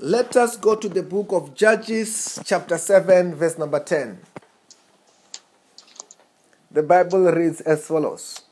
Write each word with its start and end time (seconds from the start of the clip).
Let 0.00 0.36
us 0.36 0.56
go 0.56 0.76
to 0.76 0.88
the 0.88 1.02
book 1.02 1.32
of 1.32 1.56
Judges, 1.56 2.38
chapter 2.44 2.78
7, 2.78 3.34
verse 3.34 3.58
number 3.58 3.80
10. 3.80 4.20
The 6.70 6.84
Bible 6.84 7.32
reads 7.32 7.60
as 7.62 7.84
follows 7.84 8.42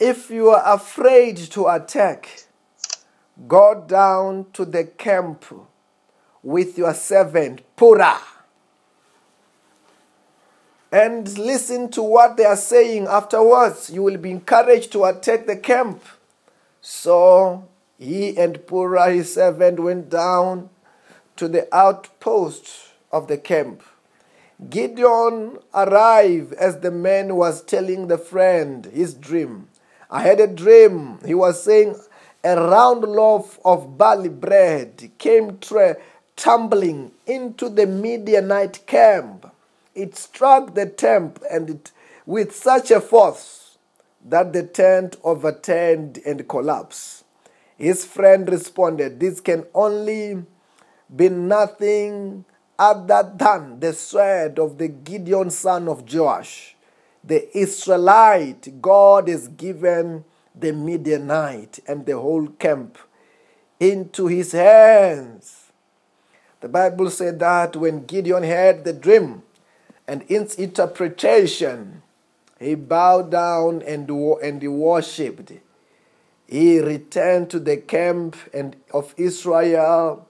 If 0.00 0.28
you 0.28 0.48
are 0.48 0.74
afraid 0.74 1.36
to 1.52 1.68
attack, 1.68 2.46
go 3.46 3.84
down 3.86 4.46
to 4.54 4.64
the 4.64 4.82
camp 4.82 5.44
with 6.42 6.76
your 6.76 6.94
servant 6.94 7.62
Purah 7.76 8.18
and 10.90 11.38
listen 11.38 11.88
to 11.92 12.02
what 12.02 12.36
they 12.36 12.46
are 12.46 12.56
saying 12.56 13.06
afterwards. 13.06 13.90
You 13.90 14.02
will 14.02 14.16
be 14.16 14.32
encouraged 14.32 14.90
to 14.90 15.04
attack 15.04 15.46
the 15.46 15.56
camp. 15.56 16.02
So 16.80 17.69
he 18.00 18.34
and 18.38 18.54
Purah, 18.60 19.14
his 19.14 19.34
servant, 19.34 19.78
went 19.78 20.08
down 20.08 20.70
to 21.36 21.48
the 21.48 21.68
outpost 21.74 22.94
of 23.12 23.28
the 23.28 23.36
camp. 23.36 23.82
Gideon 24.70 25.58
arrived 25.74 26.54
as 26.54 26.80
the 26.80 26.90
man 26.90 27.36
was 27.36 27.62
telling 27.62 28.08
the 28.08 28.16
friend 28.16 28.86
his 28.86 29.12
dream. 29.12 29.68
I 30.10 30.22
had 30.22 30.40
a 30.40 30.46
dream. 30.46 31.18
He 31.26 31.34
was 31.34 31.62
saying, 31.62 31.94
A 32.42 32.56
round 32.56 33.02
loaf 33.02 33.60
of 33.66 33.98
barley 33.98 34.30
bread 34.30 35.10
came 35.18 35.58
tra- 35.58 35.98
tumbling 36.36 37.12
into 37.26 37.68
the 37.68 37.86
Midianite 37.86 38.86
camp. 38.86 39.52
It 39.94 40.16
struck 40.16 40.74
the 40.74 40.86
tent 40.86 41.38
and 41.50 41.68
it, 41.68 41.90
with 42.24 42.56
such 42.56 42.90
a 42.90 43.00
force 43.00 43.76
that 44.24 44.54
the 44.54 44.62
tent 44.62 45.16
overturned 45.22 46.18
and 46.24 46.48
collapsed. 46.48 47.19
His 47.80 48.04
friend 48.04 48.46
responded, 48.46 49.18
This 49.18 49.40
can 49.40 49.64
only 49.74 50.44
be 51.16 51.30
nothing 51.30 52.44
other 52.78 53.32
than 53.34 53.80
the 53.80 53.94
sword 53.94 54.58
of 54.58 54.76
the 54.76 54.88
Gideon 54.88 55.48
son 55.48 55.88
of 55.88 56.04
Joash. 56.12 56.76
The 57.24 57.56
Israelite 57.56 58.82
God 58.82 59.28
has 59.28 59.48
given 59.48 60.26
the 60.54 60.72
Midianite 60.72 61.80
and 61.88 62.04
the 62.04 62.18
whole 62.18 62.48
camp 62.48 62.98
into 63.80 64.26
his 64.26 64.52
hands. 64.52 65.72
The 66.60 66.68
Bible 66.68 67.08
said 67.08 67.38
that 67.38 67.76
when 67.76 68.04
Gideon 68.04 68.42
heard 68.42 68.84
the 68.84 68.92
dream 68.92 69.42
and 70.06 70.22
its 70.28 70.56
interpretation, 70.56 72.02
he 72.58 72.74
bowed 72.74 73.30
down 73.30 73.80
and, 73.80 74.10
and 74.10 74.60
he 74.60 74.68
worshipped 74.68 75.52
he 76.50 76.80
returned 76.80 77.48
to 77.50 77.60
the 77.60 77.76
camp 77.76 78.36
and 78.52 78.74
of 78.92 79.14
Israel 79.16 80.28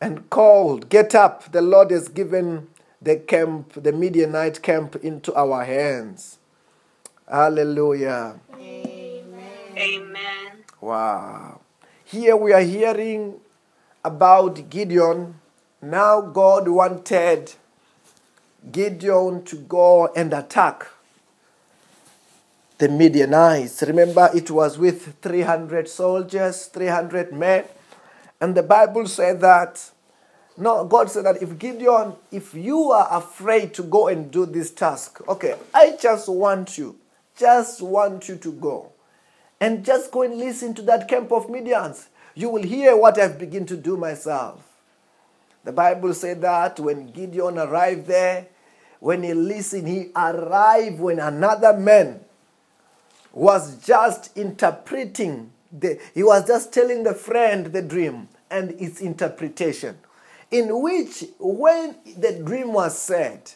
and 0.00 0.30
called, 0.30 0.88
Get 0.88 1.16
up, 1.16 1.50
the 1.50 1.60
Lord 1.60 1.90
has 1.90 2.08
given 2.08 2.68
the 3.02 3.16
camp, 3.16 3.72
the 3.74 3.92
Midianite 3.92 4.62
camp, 4.62 4.94
into 4.96 5.34
our 5.34 5.64
hands. 5.64 6.38
Hallelujah. 7.28 8.38
Amen. 8.54 9.42
Amen. 9.76 10.64
Wow. 10.80 11.60
Here 12.04 12.36
we 12.36 12.52
are 12.52 12.60
hearing 12.60 13.40
about 14.04 14.70
Gideon. 14.70 15.40
Now 15.82 16.20
God 16.20 16.68
wanted 16.68 17.54
Gideon 18.70 19.42
to 19.46 19.56
go 19.56 20.12
and 20.14 20.32
attack 20.32 20.86
the 22.78 22.88
Midianites. 22.88 23.82
Remember, 23.82 24.30
it 24.34 24.50
was 24.50 24.78
with 24.78 25.16
300 25.20 25.88
soldiers, 25.88 26.66
300 26.66 27.32
men. 27.32 27.64
And 28.40 28.54
the 28.54 28.62
Bible 28.62 29.06
said 29.06 29.40
that, 29.40 29.90
no, 30.56 30.84
God 30.84 31.10
said 31.10 31.24
that 31.24 31.42
if 31.42 31.58
Gideon, 31.58 32.14
if 32.30 32.54
you 32.54 32.90
are 32.90 33.08
afraid 33.18 33.74
to 33.74 33.82
go 33.82 34.08
and 34.08 34.30
do 34.30 34.46
this 34.46 34.70
task, 34.70 35.20
okay, 35.28 35.56
I 35.72 35.96
just 36.00 36.28
want 36.28 36.78
you, 36.78 36.96
just 37.36 37.80
want 37.80 38.28
you 38.28 38.36
to 38.36 38.52
go. 38.52 38.92
And 39.60 39.84
just 39.84 40.10
go 40.10 40.22
and 40.22 40.36
listen 40.36 40.74
to 40.74 40.82
that 40.82 41.08
camp 41.08 41.32
of 41.32 41.46
Midians. 41.46 42.06
You 42.34 42.50
will 42.50 42.62
hear 42.62 42.96
what 42.96 43.18
I've 43.18 43.38
begun 43.38 43.66
to 43.66 43.76
do 43.76 43.96
myself. 43.96 44.62
The 45.62 45.72
Bible 45.72 46.12
said 46.12 46.42
that 46.42 46.78
when 46.78 47.10
Gideon 47.12 47.58
arrived 47.58 48.06
there, 48.06 48.48
when 49.00 49.22
he 49.22 49.32
listened, 49.32 49.88
he 49.88 50.10
arrived 50.14 50.98
when 50.98 51.18
another 51.18 51.78
man 51.78 52.20
was 53.34 53.84
just 53.84 54.36
interpreting 54.36 55.50
the, 55.72 56.00
he 56.14 56.22
was 56.22 56.46
just 56.46 56.72
telling 56.72 57.02
the 57.02 57.14
friend 57.14 57.66
the 57.66 57.82
dream 57.82 58.28
and 58.48 58.70
its 58.80 59.00
interpretation. 59.00 59.98
In 60.50 60.80
which 60.80 61.24
when 61.40 61.96
the 62.16 62.40
dream 62.44 62.72
was 62.72 62.96
said 62.96 63.50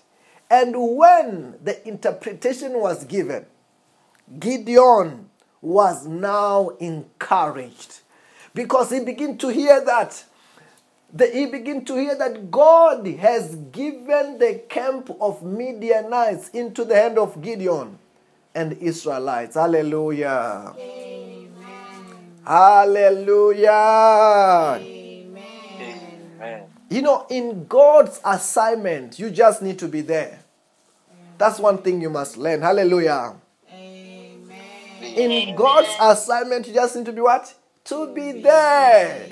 and 0.50 0.74
when 0.76 1.54
the 1.62 1.86
interpretation 1.86 2.80
was 2.80 3.04
given 3.04 3.46
gideon 4.40 5.30
was 5.60 6.06
now 6.06 6.70
encouraged. 6.80 8.00
Because 8.54 8.90
he 8.90 9.00
began 9.00 9.38
to 9.38 9.48
hear 9.48 9.84
that 9.84 10.24
the, 11.12 11.26
he 11.26 11.46
began 11.46 11.84
to 11.86 11.96
hear 11.96 12.14
that 12.16 12.50
God 12.50 13.06
has 13.06 13.54
given 13.54 14.38
the 14.38 14.62
camp 14.68 15.10
of 15.20 15.42
Midianites 15.42 16.50
into 16.50 16.84
the 16.84 16.96
hand 16.96 17.18
of 17.18 17.40
Gideon 17.40 17.98
and 18.58 18.72
Israelites. 18.82 19.54
Hallelujah. 19.54 20.74
Amen. 20.76 21.48
Hallelujah. 22.44 23.70
Amen. 24.80 26.64
You 26.90 27.02
know, 27.02 27.26
in 27.30 27.66
God's 27.66 28.20
assignment, 28.24 29.18
you 29.18 29.30
just 29.30 29.62
need 29.62 29.78
to 29.78 29.86
be 29.86 30.00
there. 30.00 30.40
That's 31.36 31.60
one 31.60 31.78
thing 31.78 32.00
you 32.00 32.10
must 32.10 32.36
learn. 32.36 32.62
Hallelujah. 32.62 33.36
Amen. 33.72 34.40
In 35.00 35.54
God's 35.54 35.94
assignment, 36.00 36.66
you 36.66 36.74
just 36.74 36.96
need 36.96 37.06
to 37.06 37.12
be 37.12 37.20
what? 37.20 37.54
To 37.84 38.12
be 38.12 38.42
there. 38.42 39.28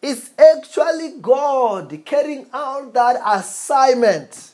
It's 0.00 0.30
actually 0.38 1.14
God 1.20 1.98
carrying 2.04 2.46
out 2.52 2.92
that 2.94 3.20
assignment. 3.24 4.51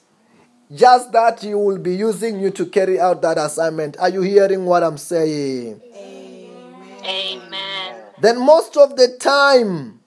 Just 0.74 1.12
that 1.12 1.40
He 1.40 1.54
will 1.54 1.78
be 1.78 1.94
using 1.94 2.40
you 2.40 2.50
to 2.50 2.66
carry 2.66 3.00
out 3.00 3.22
that 3.22 3.38
assignment. 3.38 3.98
Are 3.98 4.10
you 4.10 4.20
hearing 4.20 4.66
what 4.66 4.82
I'm 4.82 4.98
saying? 4.98 5.80
Amen. 7.04 8.02
Then, 8.20 8.38
most 8.44 8.76
of 8.76 8.96
the 8.96 9.16
time, 9.18 10.00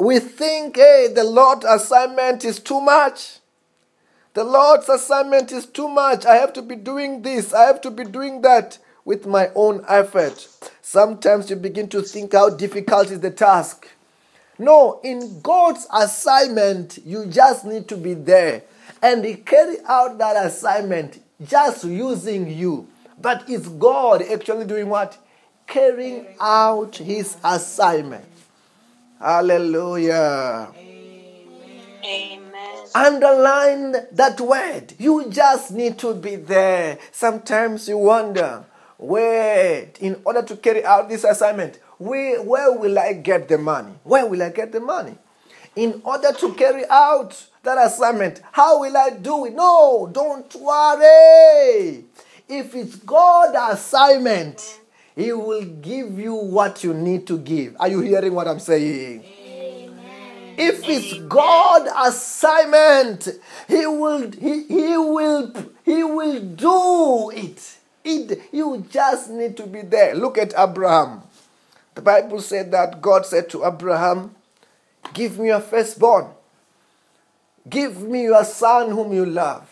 we 0.00 0.18
think, 0.18 0.76
hey, 0.76 1.08
the 1.14 1.24
Lord's 1.24 1.66
assignment 1.66 2.44
is 2.44 2.58
too 2.58 2.80
much. 2.80 3.40
The 4.32 4.44
Lord's 4.44 4.88
assignment 4.88 5.50
is 5.52 5.66
too 5.66 5.88
much. 5.88 6.24
I 6.24 6.36
have 6.36 6.52
to 6.54 6.62
be 6.62 6.76
doing 6.76 7.22
this, 7.22 7.52
I 7.52 7.64
have 7.64 7.80
to 7.82 7.90
be 7.90 8.04
doing 8.04 8.42
that 8.42 8.78
with 9.04 9.26
my 9.26 9.50
own 9.54 9.84
effort. 9.88 10.46
Sometimes 10.80 11.50
you 11.50 11.56
begin 11.56 11.88
to 11.88 12.00
think 12.02 12.32
how 12.32 12.48
difficult 12.50 13.10
is 13.10 13.20
the 13.20 13.30
task. 13.30 13.88
No, 14.58 15.00
in 15.02 15.40
God's 15.40 15.86
assignment, 15.92 16.98
you 17.04 17.26
just 17.26 17.64
need 17.64 17.88
to 17.88 17.96
be 17.96 18.14
there 18.14 18.62
and 19.02 19.24
He 19.24 19.34
carry 19.34 19.76
out 19.86 20.18
that 20.18 20.46
assignment 20.46 21.22
just 21.42 21.84
using 21.84 22.50
you. 22.50 22.88
But 23.20 23.48
it's 23.48 23.68
God 23.68 24.22
actually 24.22 24.66
doing 24.66 24.88
what? 24.88 25.18
Carrying 25.66 26.26
out 26.40 26.96
His 26.96 27.36
assignment. 27.44 28.24
Hallelujah. 29.18 30.68
Amen. 32.02 32.40
Underline 32.94 33.94
that 34.12 34.40
word. 34.40 34.94
You 34.98 35.28
just 35.30 35.70
need 35.72 35.98
to 35.98 36.14
be 36.14 36.36
there. 36.36 36.98
Sometimes 37.12 37.88
you 37.88 37.98
wonder, 37.98 38.64
where, 38.96 39.88
in 40.00 40.20
order 40.24 40.42
to 40.42 40.56
carry 40.56 40.84
out 40.84 41.08
this 41.08 41.24
assignment, 41.24 41.78
where, 41.98 42.42
where 42.42 42.72
will 42.72 42.98
I 42.98 43.12
get 43.12 43.48
the 43.48 43.58
money? 43.58 43.92
Where 44.04 44.26
will 44.26 44.42
I 44.42 44.48
get 44.48 44.72
the 44.72 44.80
money? 44.80 45.18
In 45.76 46.00
order 46.04 46.32
to 46.32 46.54
carry 46.54 46.84
out 46.88 47.46
that 47.62 47.78
assignment, 47.86 48.40
how 48.52 48.80
will 48.80 48.96
I 48.96 49.10
do 49.10 49.46
it? 49.46 49.54
No, 49.54 50.08
don't 50.12 50.54
worry. 50.54 52.04
If 52.48 52.74
it's 52.74 52.96
God's 52.96 53.78
assignment, 53.78 54.80
He 55.14 55.32
will 55.32 55.64
give 55.64 56.18
you 56.18 56.34
what 56.34 56.82
you 56.82 56.94
need 56.94 57.26
to 57.26 57.38
give. 57.38 57.76
Are 57.78 57.88
you 57.88 58.00
hearing 58.00 58.34
what 58.34 58.48
I'm 58.48 58.60
saying? 58.60 59.24
If 60.62 60.86
it's 60.88 61.14
God 61.28 61.88
assignment, 62.06 63.28
He 63.68 63.86
will 63.86 64.30
He, 64.32 64.64
he 64.64 64.96
will 64.96 65.52
He 65.84 66.02
will 66.02 66.40
do 66.40 67.30
it. 67.30 67.76
It 68.02 68.42
you 68.52 68.86
just 68.90 69.30
need 69.30 69.56
to 69.58 69.66
be 69.66 69.82
there. 69.82 70.14
Look 70.14 70.38
at 70.38 70.54
Abraham. 70.58 71.22
The 71.94 72.02
Bible 72.02 72.40
said 72.40 72.70
that 72.72 73.02
God 73.02 73.26
said 73.26 73.50
to 73.50 73.66
Abraham, 73.66 74.34
Give 75.12 75.38
me 75.38 75.48
your 75.48 75.60
firstborn. 75.60 76.26
Give 77.68 78.02
me 78.02 78.24
your 78.24 78.44
son 78.44 78.90
whom 78.90 79.12
you 79.12 79.26
love. 79.26 79.68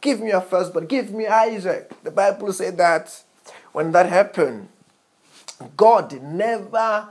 Give 0.00 0.20
me 0.20 0.28
your 0.28 0.40
firstborn. 0.40 0.86
Give 0.86 1.10
me 1.12 1.26
Isaac. 1.26 1.90
The 2.04 2.10
Bible 2.10 2.52
said 2.52 2.76
that 2.78 3.22
when 3.72 3.92
that 3.92 4.08
happened, 4.08 4.68
God 5.76 6.22
never 6.22 7.08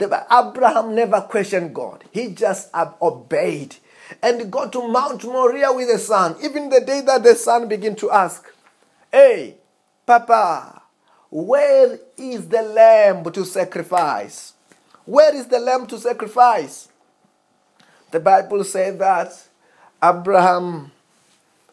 Abraham 0.00 0.94
never 0.94 1.20
questioned 1.22 1.74
God. 1.74 2.04
He 2.10 2.28
just 2.28 2.70
obeyed 2.74 3.76
and 4.22 4.50
got 4.50 4.72
to 4.72 4.88
Mount 4.88 5.24
Moriah 5.24 5.72
with 5.72 5.88
the 5.88 5.98
son. 5.98 6.36
Even 6.42 6.70
the 6.70 6.80
day 6.80 7.02
that 7.02 7.22
the 7.22 7.34
son 7.34 7.68
began 7.68 7.94
to 7.96 8.10
ask, 8.10 8.46
Hey, 9.12 9.56
Papa, 10.06 10.82
where 11.30 11.98
is 12.16 12.48
the 12.48 12.62
lamb 12.62 13.24
to 13.30 13.44
sacrifice? 13.44 14.54
Where 15.04 15.34
is 15.34 15.46
the 15.46 15.58
lamb 15.58 15.86
to 15.88 15.98
sacrifice? 15.98 16.88
The 18.10 18.20
Bible 18.20 18.64
said 18.64 18.98
that 18.98 19.48
Abraham 20.02 20.92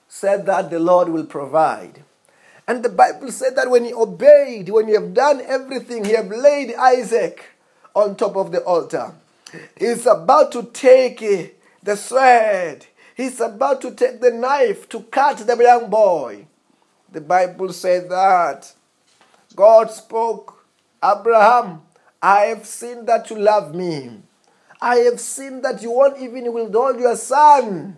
said 0.07 0.45
that 0.45 0.69
the 0.69 0.79
Lord 0.79 1.09
will 1.09 1.25
provide. 1.25 2.03
And 2.67 2.83
the 2.83 2.89
Bible 2.89 3.31
said 3.31 3.55
that 3.55 3.69
when 3.69 3.85
he 3.85 3.93
obeyed, 3.93 4.69
when 4.69 4.87
he 4.87 4.93
have 4.93 5.13
done 5.13 5.41
everything, 5.41 6.03
he 6.03 6.11
have 6.11 6.29
laid 6.29 6.75
Isaac 6.75 7.45
on 7.95 8.15
top 8.15 8.35
of 8.35 8.51
the 8.51 8.61
altar. 8.63 9.13
He's 9.77 10.05
about 10.05 10.51
to 10.51 10.63
take 10.63 11.21
eh, 11.21 11.47
the 11.81 11.95
sword. 11.95 12.85
He's 13.15 13.39
about 13.39 13.81
to 13.81 13.91
take 13.91 14.19
the 14.19 14.31
knife 14.31 14.89
to 14.89 15.01
cut 15.03 15.37
the 15.37 15.55
young 15.55 15.89
boy. 15.89 16.47
The 17.11 17.21
Bible 17.21 17.71
said 17.71 18.09
that 18.09 18.73
God 19.55 19.89
spoke, 19.89 20.65
Abraham, 21.03 21.81
I 22.21 22.41
have 22.47 22.65
seen 22.65 23.05
that 23.05 23.29
you 23.29 23.39
love 23.39 23.73
me. 23.73 24.21
I 24.81 24.97
have 24.97 25.19
seen 25.19 25.61
that 25.61 25.81
you 25.81 25.91
won't 25.91 26.19
even 26.19 26.51
withhold 26.51 26.99
your 26.99 27.15
son. 27.15 27.97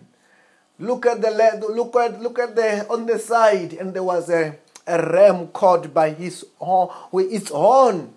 Look 0.80 1.04
at 1.04 1.20
the 1.20 1.30
look 1.68 1.94
at 1.96 2.20
look 2.22 2.38
at 2.38 2.56
the 2.56 2.88
on 2.88 3.04
the 3.04 3.18
side, 3.18 3.74
and 3.74 3.92
there 3.92 4.02
was 4.02 4.30
a, 4.30 4.56
a 4.86 4.96
ram 5.12 5.48
caught 5.48 5.92
by 5.92 6.10
his 6.10 6.46
horn 6.58 6.88
with 7.12 7.30
its 7.30 7.50
horn. 7.50 8.14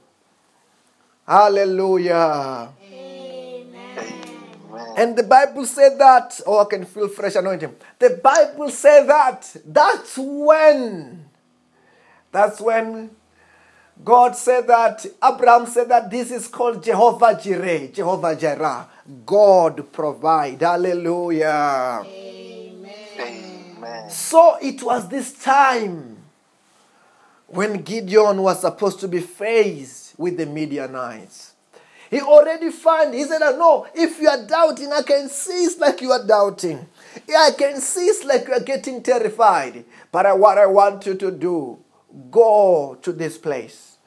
Hallelujah. 1.27 2.69
And 4.95 5.15
the 5.17 5.23
Bible 5.23 5.65
said 5.65 5.97
that, 5.99 6.39
oh, 6.45 6.59
I 6.59 6.65
can 6.65 6.85
feel 6.85 7.07
fresh 7.07 7.35
anointing. 7.35 7.75
The 7.99 8.21
Bible 8.23 8.69
said 8.69 9.07
that. 9.07 9.55
That's 9.65 10.17
when. 10.17 11.25
That's 12.31 12.61
when 12.61 13.09
God 14.03 14.35
said 14.35 14.67
that, 14.67 15.05
Abraham 15.23 15.67
said 15.67 15.89
that 15.89 16.09
this 16.09 16.31
is 16.31 16.47
called 16.47 16.83
Jehovah 16.83 17.39
Jireh, 17.41 17.89
Jehovah 17.89 18.35
Jireh. 18.35 18.87
God 19.25 19.91
provide. 19.91 20.61
Hallelujah. 20.61 22.01
Amen. 22.03 22.22
So 24.13 24.57
it 24.61 24.83
was 24.83 25.09
this 25.09 25.33
time 25.33 26.17
when 27.47 27.81
Gideon 27.81 28.43
was 28.43 28.61
supposed 28.61 28.99
to 28.99 29.07
be 29.07 29.19
faced 29.19 30.13
with 30.19 30.37
the 30.37 30.45
Midianites. 30.45 31.53
He 32.11 32.21
already 32.21 32.69
found, 32.69 33.15
he 33.15 33.23
said, 33.23 33.39
No, 33.39 33.87
if 33.95 34.19
you 34.19 34.29
are 34.29 34.45
doubting, 34.45 34.93
I 34.93 35.01
can 35.01 35.29
see 35.29 35.63
it's 35.63 35.79
like 35.79 35.99
you 36.01 36.11
are 36.11 36.23
doubting. 36.23 36.87
Yeah, 37.27 37.47
I 37.47 37.51
can 37.57 37.81
see 37.81 38.05
it's 38.05 38.23
like 38.23 38.47
you 38.47 38.53
are 38.53 38.59
getting 38.59 39.01
terrified. 39.01 39.83
But 40.11 40.37
what 40.37 40.59
I 40.59 40.67
want 40.67 41.07
you 41.07 41.15
to 41.15 41.31
do, 41.31 41.79
go 42.29 42.99
to 43.01 43.11
this 43.11 43.39
place. 43.39 43.97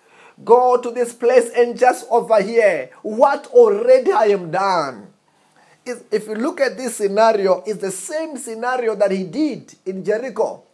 Go 0.44 0.80
to 0.80 0.92
this 0.92 1.14
place 1.14 1.50
and 1.56 1.76
just 1.76 2.06
overhear 2.10 2.90
what 3.02 3.48
already 3.48 4.12
I 4.12 4.26
am 4.26 4.52
done. 4.52 5.05
If 5.86 6.26
you 6.26 6.34
look 6.34 6.60
at 6.60 6.76
this 6.76 6.96
scenario, 6.96 7.62
it's 7.64 7.80
the 7.80 7.92
same 7.92 8.36
scenario 8.36 8.96
that 8.96 9.12
he 9.12 9.22
did 9.24 9.72
in 9.86 10.04
Jericho. 10.04 10.64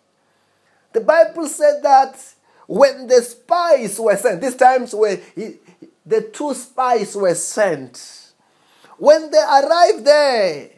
The 0.93 1.00
Bible 1.00 1.47
said 1.47 1.82
that 1.82 2.19
when 2.67 3.06
the 3.06 3.20
spies 3.20 4.00
were 4.00 4.17
sent, 4.17 4.41
these 4.41 4.56
times 4.56 4.94
where 4.94 5.20
he, 5.35 5.56
the 6.06 6.23
two 6.23 6.55
spies 6.55 7.14
were 7.14 7.35
sent. 7.35 8.32
When 8.97 9.31
they 9.31 9.38
arrived 9.38 10.05
there, 10.05 10.70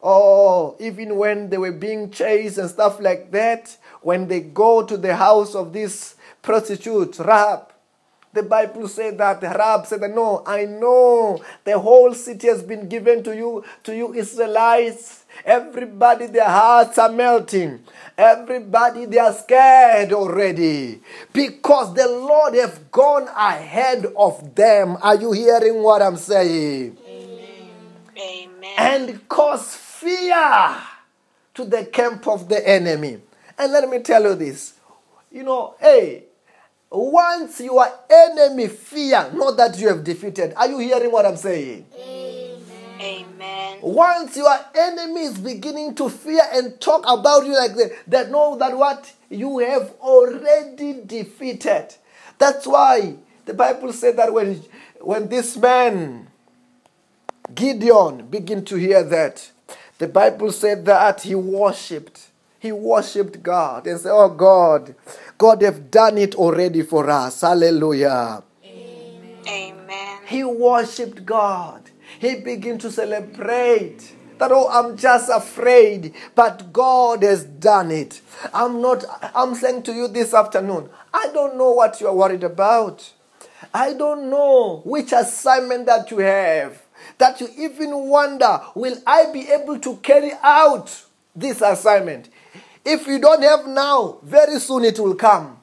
or 0.00 0.76
even 0.80 1.16
when 1.16 1.50
they 1.50 1.58
were 1.58 1.72
being 1.72 2.10
chased 2.10 2.58
and 2.58 2.70
stuff 2.70 3.00
like 3.00 3.30
that, 3.32 3.76
when 4.00 4.26
they 4.28 4.40
go 4.40 4.82
to 4.82 4.96
the 4.96 5.14
house 5.14 5.54
of 5.54 5.72
this 5.72 6.16
prostitute, 6.42 7.18
Rahab, 7.18 7.72
the 8.32 8.42
Bible 8.42 8.88
said 8.88 9.18
that 9.18 9.42
Rahab 9.42 9.86
said, 9.86 10.02
No, 10.02 10.42
I 10.46 10.64
know 10.64 11.42
the 11.64 11.78
whole 11.78 12.12
city 12.14 12.48
has 12.48 12.62
been 12.62 12.88
given 12.88 13.22
to 13.24 13.34
you, 13.34 13.64
to 13.84 13.94
you 13.94 14.14
Israelites. 14.14 15.24
Everybody, 15.44 16.26
their 16.26 16.48
hearts 16.48 16.98
are 16.98 17.10
melting. 17.10 17.80
Everybody, 18.16 19.06
they 19.06 19.18
are 19.18 19.32
scared 19.32 20.12
already 20.12 21.00
because 21.32 21.94
the 21.94 22.08
Lord 22.08 22.54
have 22.54 22.90
gone 22.90 23.28
ahead 23.28 24.06
of 24.16 24.54
them. 24.54 24.96
Are 25.00 25.14
you 25.14 25.32
hearing 25.32 25.82
what 25.82 26.02
I'm 26.02 26.16
saying? 26.16 26.98
Amen. 27.06 27.70
Amen. 28.18 28.74
And 28.76 29.28
cause 29.28 29.74
fear 29.74 30.76
to 31.54 31.64
the 31.64 31.86
camp 31.86 32.26
of 32.26 32.48
the 32.48 32.68
enemy. 32.68 33.20
And 33.58 33.72
let 33.72 33.88
me 33.88 34.00
tell 34.00 34.22
you 34.22 34.34
this. 34.34 34.74
You 35.30 35.44
know, 35.44 35.74
hey, 35.80 36.24
once 36.90 37.60
your 37.60 37.86
enemy 38.08 38.68
fear, 38.68 39.30
not 39.34 39.56
that 39.56 39.78
you 39.78 39.88
have 39.88 40.04
defeated. 40.04 40.54
Are 40.56 40.68
you 40.68 40.78
hearing 40.78 41.12
what 41.12 41.26
I'm 41.26 41.36
saying? 41.36 41.86
Amen. 43.00 43.78
Once 43.80 44.36
your 44.36 44.58
enemy 44.74 45.22
is 45.22 45.38
beginning 45.38 45.94
to 45.96 46.08
fear 46.08 46.42
and 46.52 46.80
talk 46.80 47.04
about 47.06 47.46
you 47.46 47.56
like 47.56 47.74
that, 47.76 47.92
that 48.08 48.30
know 48.30 48.56
that 48.58 48.76
what 48.76 49.12
you 49.30 49.58
have 49.58 49.92
already 50.00 51.00
defeated. 51.06 51.94
That's 52.38 52.66
why 52.66 53.16
the 53.44 53.54
Bible 53.54 53.92
said 53.92 54.16
that 54.16 54.32
when 54.32 54.62
when 55.00 55.28
this 55.28 55.56
man 55.56 56.28
Gideon 57.54 58.26
began 58.26 58.64
to 58.64 58.76
hear 58.76 59.02
that, 59.04 59.50
the 59.98 60.08
Bible 60.08 60.50
said 60.52 60.84
that 60.86 61.22
he 61.22 61.34
worshipped. 61.34 62.27
He 62.58 62.72
worshipped 62.72 63.42
God 63.42 63.86
and 63.86 64.00
said, 64.00 64.12
Oh 64.12 64.28
God, 64.28 64.94
God 65.36 65.62
have 65.62 65.90
done 65.90 66.18
it 66.18 66.34
already 66.34 66.82
for 66.82 67.08
us. 67.08 67.40
Hallelujah. 67.40 68.42
Amen. 69.48 70.18
He 70.26 70.44
worshipped 70.44 71.24
God. 71.24 71.90
He 72.18 72.36
began 72.36 72.78
to 72.78 72.90
celebrate 72.90 74.14
that 74.38 74.52
oh 74.52 74.68
i'm 74.70 74.96
just 74.96 75.28
afraid 75.32 76.14
but 76.34 76.72
god 76.72 77.22
has 77.22 77.44
done 77.44 77.90
it 77.90 78.20
i'm 78.54 78.80
not 78.80 79.04
i'm 79.34 79.54
saying 79.54 79.82
to 79.82 79.92
you 79.92 80.08
this 80.08 80.32
afternoon 80.32 80.88
i 81.12 81.28
don't 81.34 81.56
know 81.56 81.72
what 81.72 82.00
you're 82.00 82.14
worried 82.14 82.44
about 82.44 83.12
i 83.74 83.92
don't 83.92 84.30
know 84.30 84.80
which 84.84 85.12
assignment 85.12 85.86
that 85.86 86.10
you 86.10 86.18
have 86.18 86.82
that 87.18 87.40
you 87.40 87.48
even 87.58 87.92
wonder 88.08 88.60
will 88.74 88.96
i 89.06 89.30
be 89.32 89.50
able 89.50 89.78
to 89.78 89.96
carry 89.96 90.32
out 90.42 91.04
this 91.34 91.60
assignment 91.60 92.28
if 92.94 93.06
you 93.06 93.18
don't 93.18 93.42
have 93.42 93.66
now 93.66 94.18
very 94.22 94.58
soon 94.58 94.84
it 94.84 94.98
will 94.98 95.14
come 95.14 95.56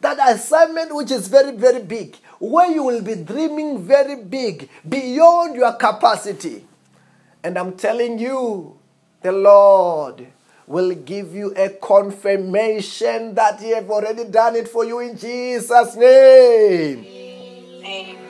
that 0.00 0.18
assignment 0.34 0.94
which 0.94 1.10
is 1.10 1.26
very 1.28 1.52
very 1.52 1.82
big 1.82 2.16
where 2.38 2.70
you 2.70 2.82
will 2.82 3.02
be 3.02 3.14
dreaming 3.14 3.82
very 3.82 4.16
big 4.16 4.68
beyond 4.88 5.56
your 5.56 5.72
capacity. 5.74 6.64
And 7.42 7.58
I'm 7.58 7.76
telling 7.76 8.18
you, 8.18 8.78
the 9.22 9.32
Lord 9.32 10.26
will 10.66 10.94
give 10.94 11.34
you 11.34 11.54
a 11.54 11.70
confirmation 11.70 13.34
that 13.34 13.60
He 13.60 13.70
have 13.70 13.90
already 13.90 14.24
done 14.24 14.56
it 14.56 14.68
for 14.68 14.84
you 14.84 14.98
in 15.00 15.16
Jesus' 15.16 15.96
name. 15.96 17.04
Amen. 17.84 18.25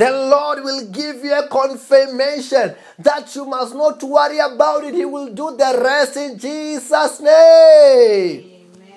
The 0.00 0.10
Lord 0.10 0.64
will 0.64 0.86
give 0.86 1.22
you 1.22 1.38
a 1.38 1.46
confirmation 1.46 2.74
that 3.00 3.36
you 3.36 3.44
must 3.44 3.74
not 3.74 4.02
worry 4.02 4.38
about 4.38 4.82
it. 4.84 4.94
He 4.94 5.04
will 5.04 5.28
do 5.28 5.54
the 5.54 5.78
rest 5.84 6.16
in 6.16 6.38
Jesus' 6.38 7.20
name. 7.20 8.50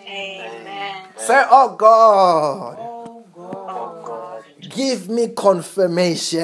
Amen. 0.08 1.08
Say, 1.18 1.44
Oh 1.50 1.76
God, 1.76 2.78
Oh 2.80 3.26
God, 3.34 4.44
give 4.70 5.10
me 5.10 5.28
confirmation. 5.36 6.40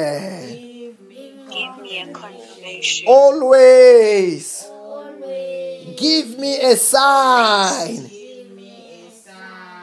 give 1.50 1.78
me 1.80 2.00
a 2.02 2.12
confirmation. 2.12 3.08
Always 3.08 4.70
give 5.96 6.38
me 6.38 6.60
a 6.60 6.76
sign. 6.76 8.10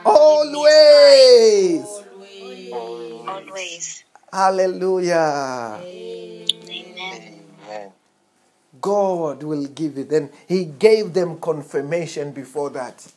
Always. 0.04 0.46
Always. 0.54 1.65
Hallelujah. 4.36 5.80
Amen. 5.82 6.46
Amen. 6.68 7.92
God 8.82 9.42
will 9.42 9.66
give 9.68 9.96
it. 9.96 10.12
And 10.12 10.28
he 10.46 10.66
gave 10.66 11.14
them 11.14 11.38
confirmation 11.40 12.32
before 12.32 12.68
that. 12.70 13.10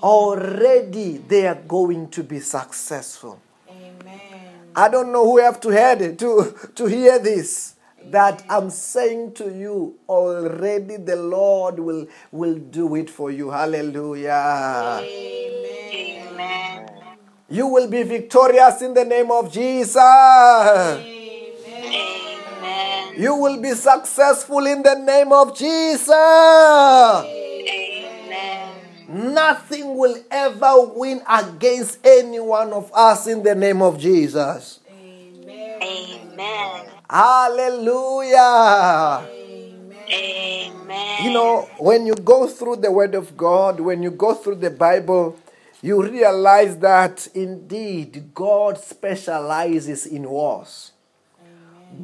Already 0.00 1.16
they 1.16 1.48
are 1.48 1.56
going 1.56 2.08
to 2.10 2.22
be 2.22 2.38
successful. 2.38 3.40
Amen. 3.68 4.70
I 4.76 4.88
don't 4.88 5.10
know 5.10 5.24
who 5.24 5.38
have 5.38 5.58
to 5.62 5.70
hear 5.70 5.96
it, 6.00 6.20
to, 6.20 6.54
to 6.76 6.86
hear 6.86 7.18
this. 7.18 7.74
That 8.04 8.44
I'm 8.48 8.70
saying 8.70 9.32
to 9.34 9.46
you, 9.46 9.98
already 10.08 10.98
the 10.98 11.16
Lord 11.16 11.80
will, 11.80 12.06
will 12.30 12.54
do 12.54 12.94
it 12.94 13.10
for 13.10 13.32
you. 13.32 13.50
Hallelujah. 13.50 15.00
Amen. 15.02 16.28
Amen. 16.30 17.03
You 17.48 17.66
will 17.66 17.88
be 17.88 18.02
victorious 18.02 18.80
in 18.80 18.94
the 18.94 19.04
name 19.04 19.30
of 19.30 19.52
Jesus. 19.52 19.96
Amen. 19.98 21.04
You 23.18 23.34
will 23.36 23.60
be 23.60 23.72
successful 23.72 24.66
in 24.66 24.82
the 24.82 24.94
name 24.94 25.30
of 25.30 25.56
Jesus. 25.56 26.10
Amen. 26.10 27.24
Nothing 29.08 29.96
will 29.96 30.16
ever 30.30 30.86
win 30.96 31.20
against 31.28 31.98
any 32.04 32.40
one 32.40 32.72
of 32.72 32.90
us 32.94 33.26
in 33.26 33.42
the 33.42 33.54
name 33.54 33.82
of 33.82 33.98
Jesus. 33.98 34.80
Amen. 34.90 36.86
Hallelujah. 37.10 38.38
Amen. 40.10 41.24
You 41.24 41.30
know, 41.32 41.68
when 41.78 42.06
you 42.06 42.14
go 42.14 42.46
through 42.46 42.76
the 42.76 42.90
Word 42.90 43.14
of 43.14 43.36
God, 43.36 43.80
when 43.80 44.02
you 44.02 44.10
go 44.10 44.32
through 44.34 44.56
the 44.56 44.70
Bible, 44.70 45.36
you 45.84 46.02
realize 46.02 46.78
that 46.78 47.28
indeed 47.34 48.30
God 48.32 48.78
specializes 48.78 50.06
in 50.06 50.30
wars. 50.30 50.92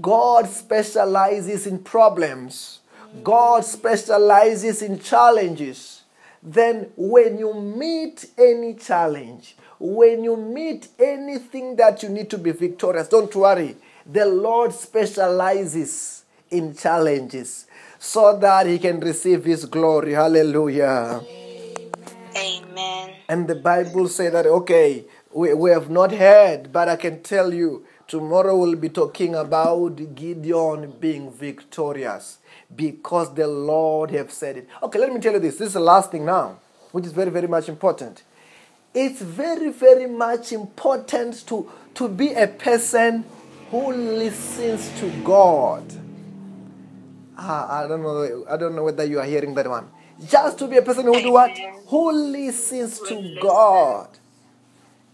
God 0.03 0.47
specializes 0.47 1.67
in 1.67 1.79
problems. 1.79 2.81
God 3.25 3.65
specializes 3.65 4.83
in 4.83 4.99
challenges. 4.99 6.03
Then, 6.43 6.91
when 6.95 7.39
you 7.39 7.55
meet 7.55 8.27
any 8.37 8.75
challenge, 8.75 9.57
when 9.79 10.25
you 10.25 10.37
meet 10.37 10.89
anything 10.99 11.77
that 11.77 12.03
you 12.03 12.11
need 12.11 12.29
to 12.29 12.37
be 12.37 12.53
victorious, 12.53 13.09
don't 13.09 13.35
worry. 13.35 13.77
The 14.05 14.27
Lord 14.27 14.75
specializes 14.75 16.25
in 16.51 16.77
challenges 16.77 17.67
so 17.99 18.37
that 18.37 18.67
He 18.67 18.79
can 18.79 19.01
receive 19.01 19.47
His 19.47 19.65
glory. 19.65 20.13
Hallelujah. 20.13 21.23
Amen. 21.23 21.40
And 23.31 23.47
the 23.47 23.55
Bible 23.55 24.09
say 24.09 24.29
that, 24.29 24.45
okay, 24.45 25.05
we, 25.33 25.55
we 25.55 25.71
have 25.71 25.89
not 25.89 26.11
heard, 26.11 26.73
but 26.73 26.89
I 26.89 26.97
can 26.97 27.23
tell 27.23 27.55
you, 27.55 27.87
tomorrow 28.09 28.59
we'll 28.59 28.75
be 28.75 28.89
talking 28.89 29.37
about 29.37 30.17
Gideon 30.17 30.95
being 30.99 31.31
victorious 31.31 32.39
because 32.75 33.33
the 33.37 33.47
Lord 33.47 34.11
have 34.11 34.33
said 34.33 34.57
it. 34.57 34.69
Okay, 34.83 34.99
let 34.99 35.13
me 35.13 35.21
tell 35.21 35.35
you 35.35 35.39
this. 35.39 35.59
This 35.59 35.69
is 35.69 35.75
the 35.75 35.79
last 35.79 36.11
thing 36.11 36.25
now, 36.25 36.59
which 36.91 37.07
is 37.07 37.13
very, 37.13 37.31
very 37.31 37.47
much 37.47 37.69
important. 37.69 38.25
It's 38.93 39.23
very, 39.23 39.71
very 39.71 40.09
much 40.09 40.51
important 40.51 41.47
to, 41.47 41.71
to 41.95 42.09
be 42.09 42.33
a 42.33 42.49
person 42.49 43.25
who 43.71 43.93
listens 43.93 44.91
to 44.99 45.09
God. 45.23 45.85
Ah, 47.39 47.85
I 47.85 47.87
don't 47.87 48.03
know. 48.03 48.45
I 48.51 48.57
don't 48.57 48.75
know 48.75 48.83
whether 48.83 49.05
you 49.05 49.21
are 49.21 49.25
hearing 49.25 49.55
that 49.55 49.69
one. 49.71 49.89
Just 50.27 50.59
to 50.59 50.67
be 50.67 50.77
a 50.77 50.83
person 50.83 51.05
who 51.05 51.21
do 51.21 51.33
what? 51.33 51.57
Who 51.87 52.13
listens 52.13 53.01
to 53.01 53.39
God. 53.41 54.09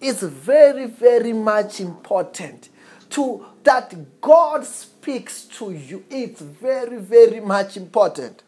It's 0.00 0.22
very, 0.22 0.86
very 0.86 1.32
much 1.32 1.80
important 1.80 2.68
to 3.10 3.46
that 3.62 4.20
God 4.20 4.64
speaks 4.64 5.44
to 5.44 5.70
you. 5.72 6.04
It's 6.10 6.40
very, 6.40 6.98
very 6.98 7.40
much 7.40 7.76
important. 7.76 8.42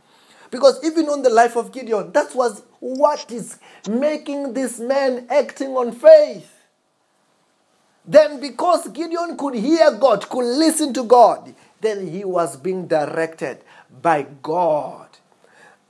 Because 0.50 0.82
even 0.84 1.08
on 1.08 1.22
the 1.22 1.30
life 1.30 1.56
of 1.56 1.72
Gideon, 1.72 2.12
that 2.12 2.34
was 2.34 2.62
what 2.80 3.30
is 3.30 3.58
making 3.88 4.54
this 4.54 4.78
man 4.78 5.26
acting 5.30 5.76
on 5.76 5.92
faith. 5.92 6.50
Then, 8.06 8.40
because 8.40 8.88
Gideon 8.88 9.36
could 9.36 9.54
hear 9.54 9.92
God, 9.92 10.28
could 10.28 10.44
listen 10.44 10.94
to 10.94 11.04
God, 11.04 11.54
then 11.80 12.06
he 12.06 12.24
was 12.24 12.56
being 12.56 12.86
directed 12.86 13.58
by 14.02 14.26
God. 14.42 15.08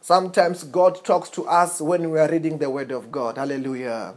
Sometimes 0.01 0.65
God 0.65 1.05
talks 1.05 1.29
to 1.31 1.47
us 1.47 1.81
when 1.81 2.11
we 2.11 2.19
are 2.19 2.29
reading 2.31 2.59
the 2.59 2.71
Word 2.71 2.91
of 2.91 3.11
God. 3.13 3.37
Hallelujah. 3.37 4.15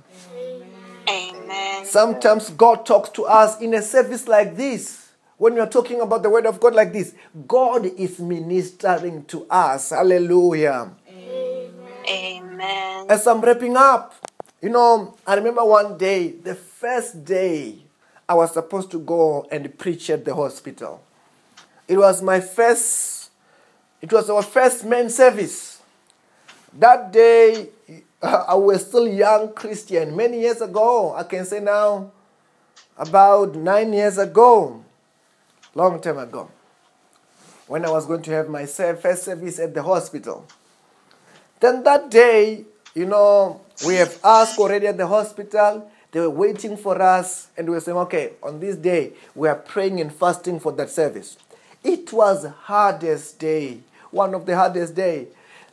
Amen. 1.09 1.85
Sometimes 1.85 2.49
God 2.51 2.85
talks 2.85 3.09
to 3.11 3.25
us 3.25 3.59
in 3.59 3.73
a 3.73 3.81
service 3.81 4.27
like 4.27 4.55
this. 4.55 5.09
When 5.37 5.55
we 5.55 5.59
are 5.59 5.67
talking 5.67 5.99
about 6.01 6.21
the 6.23 6.29
Word 6.29 6.45
of 6.45 6.59
God 6.59 6.75
like 6.75 6.93
this, 6.93 7.15
God 7.47 7.85
is 7.85 8.19
ministering 8.19 9.25
to 9.25 9.45
us. 9.49 9.89
Hallelujah. 9.89 10.91
Amen. 12.07 13.05
As 13.09 13.25
I'm 13.27 13.41
wrapping 13.41 13.75
up, 13.75 14.13
you 14.61 14.69
know, 14.69 15.17
I 15.25 15.35
remember 15.35 15.65
one 15.65 15.97
day, 15.97 16.31
the 16.31 16.55
first 16.55 17.25
day, 17.25 17.79
I 18.29 18.35
was 18.35 18.53
supposed 18.53 18.91
to 18.91 18.99
go 18.99 19.47
and 19.51 19.77
preach 19.77 20.09
at 20.09 20.23
the 20.23 20.35
hospital. 20.35 21.03
It 21.87 21.97
was 21.97 22.21
my 22.21 22.39
first, 22.39 23.31
it 24.01 24.13
was 24.13 24.29
our 24.29 24.43
first 24.43 24.85
main 24.85 25.09
service. 25.09 25.70
That 26.73 27.11
day, 27.11 27.69
I 28.21 28.55
was 28.55 28.85
still 28.85 29.07
young 29.07 29.53
Christian. 29.53 30.15
Many 30.15 30.41
years 30.41 30.61
ago, 30.61 31.13
I 31.13 31.23
can 31.23 31.45
say 31.45 31.59
now, 31.59 32.11
about 32.97 33.55
nine 33.55 33.93
years 33.93 34.17
ago, 34.17 34.83
long 35.73 35.99
time 35.99 36.17
ago, 36.17 36.49
when 37.67 37.85
I 37.85 37.89
was 37.89 38.05
going 38.05 38.21
to 38.23 38.31
have 38.31 38.47
my 38.49 38.65
first 38.65 39.23
service 39.23 39.59
at 39.59 39.73
the 39.73 39.83
hospital. 39.83 40.45
Then 41.59 41.83
that 41.83 42.09
day, 42.09 42.65
you 42.93 43.05
know, 43.05 43.61
we 43.85 43.95
have 43.95 44.19
asked 44.23 44.59
already 44.59 44.87
at 44.87 44.97
the 44.97 45.07
hospital. 45.07 45.89
They 46.11 46.19
were 46.19 46.29
waiting 46.29 46.75
for 46.77 47.01
us, 47.01 47.47
and 47.57 47.67
we 47.67 47.75
were 47.75 47.79
saying, 47.79 47.97
okay, 47.97 48.33
on 48.43 48.59
this 48.59 48.75
day, 48.75 49.13
we 49.33 49.47
are 49.47 49.55
praying 49.55 50.01
and 50.01 50.13
fasting 50.13 50.59
for 50.59 50.71
that 50.73 50.89
service. 50.89 51.37
It 51.83 52.11
was 52.11 52.45
hardest 52.45 53.39
day, 53.39 53.79
one 54.11 54.33
of 54.35 54.45
the 54.45 54.55
hardest 54.55 54.93
day. 54.93 55.27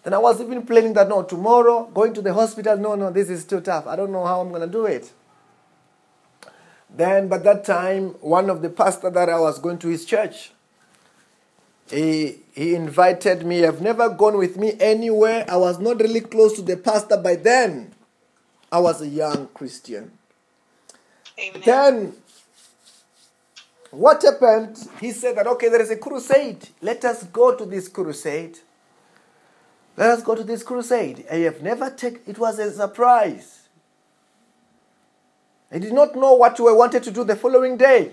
Then 0.09 0.15
I 0.15 0.19
was 0.21 0.41
even 0.41 0.65
planning 0.65 0.95
that 0.95 1.07
no, 1.07 1.23
tomorrow 1.23 1.85
going 1.93 2.15
to 2.15 2.23
the 2.23 2.33
hospital. 2.33 2.79
No, 2.79 2.95
no, 2.95 3.11
this 3.11 3.29
is 3.29 3.45
too 3.45 3.61
tough. 3.61 3.87
I 3.87 3.95
don't 3.95 4.11
know 4.11 4.25
how 4.25 4.41
I'm 4.41 4.51
gonna 4.51 4.67
do 4.67 4.87
it. 4.87 5.13
Then, 6.89 7.29
by 7.29 7.37
that 7.37 7.63
time, 7.63 8.15
one 8.23 8.49
of 8.49 8.63
the 8.63 8.71
pastor 8.71 9.11
that 9.11 9.29
I 9.29 9.39
was 9.39 9.59
going 9.59 9.77
to 9.81 9.89
his 9.89 10.07
church, 10.07 10.53
he, 11.91 12.39
he 12.55 12.75
invited 12.75 13.45
me. 13.45 13.67
I've 13.67 13.83
never 13.83 14.09
gone 14.09 14.39
with 14.39 14.57
me 14.57 14.79
anywhere. 14.81 15.45
I 15.47 15.59
was 15.59 15.79
not 15.79 16.01
really 16.01 16.23
close 16.23 16.55
to 16.55 16.63
the 16.63 16.79
pastor 16.79 17.19
by 17.19 17.35
then. 17.35 17.93
I 18.73 18.79
was 18.79 19.03
a 19.03 19.09
young 19.09 19.49
Christian. 19.49 20.11
Amen. 21.39 21.63
Then, 21.67 22.13
what 23.91 24.23
happened? 24.23 24.79
He 25.03 25.13
said 25.13 25.37
that, 25.37 25.47
okay, 25.47 25.69
there 25.69 25.83
is 25.83 25.91
a 25.91 25.97
crusade. 25.97 26.67
Let 26.81 27.05
us 27.05 27.25
go 27.25 27.55
to 27.55 27.67
this 27.67 27.89
crusade. 27.89 28.59
Let 29.99 30.11
us 30.11 30.23
go 30.23 30.37
to 30.37 30.45
this 30.45 30.63
crusade. 30.63 31.27
I 31.29 31.39
have 31.39 31.61
never 31.61 31.91
taken, 31.91 32.21
it 32.25 32.39
was 32.39 32.61
a 32.61 32.71
surprise. 32.71 33.69
I 35.73 35.81
did 35.81 35.93
not 35.93 36.15
know 36.15 36.35
what 36.35 36.61
we 36.61 36.73
wanted 36.73 37.03
to 37.03 37.11
do 37.11 37.25
the 37.25 37.35
following 37.35 37.77
day. 37.77 38.13